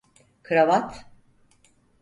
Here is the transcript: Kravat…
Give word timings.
Kravat… 0.43 1.05